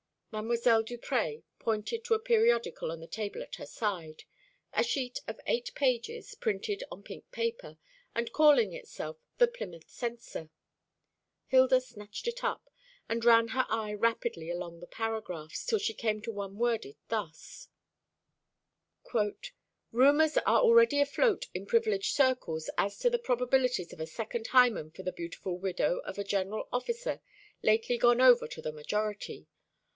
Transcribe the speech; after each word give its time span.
Mdlle. 0.33 0.83
Duprez 0.85 1.43
pointed 1.59 2.05
to 2.05 2.13
a 2.13 2.19
periodical 2.19 2.89
on 2.89 3.01
the 3.01 3.05
table 3.07 3.43
at 3.43 3.55
her 3.55 3.65
side 3.65 4.23
a 4.73 4.81
sheet 4.83 5.19
of 5.27 5.39
eight 5.45 5.73
pages, 5.75 6.35
printed 6.35 6.83
on 6.89 7.03
pink 7.03 7.29
paper, 7.31 7.77
and 8.15 8.31
calling 8.31 8.73
itself 8.73 9.17
the 9.39 9.47
Plymouth 9.47 9.89
Censor. 9.89 10.49
Hilda 11.47 11.81
snatched 11.81 12.29
it 12.29 12.45
up, 12.45 12.69
and 13.09 13.25
ran 13.25 13.49
her 13.49 13.65
eye 13.69 13.93
rapidly 13.93 14.49
along 14.49 14.79
the 14.79 14.87
paragraphs, 14.87 15.65
till 15.65 15.77
she 15.79 15.93
came 15.93 16.21
to 16.21 16.31
one 16.31 16.57
worded 16.57 16.95
thus: 17.09 17.67
"Rumours 19.91 20.37
are 20.37 20.61
already 20.61 21.01
afloat 21.01 21.47
in 21.53 21.65
privileged 21.65 22.15
circles 22.15 22.69
as 22.77 22.97
to 22.99 23.09
the 23.09 23.19
probabilities 23.19 23.91
of 23.91 23.99
a 23.99 24.07
second 24.07 24.47
hymen 24.47 24.91
for 24.91 25.03
the 25.03 25.11
beautiful 25.11 25.57
widow 25.57 25.97
of 25.99 26.17
a 26.17 26.23
general 26.23 26.69
officer, 26.71 27.21
lately 27.61 27.97
gone 27.97 28.21
over 28.21 28.47
to 28.47 28.61
the 28.61 28.71
majority. 28.71 29.45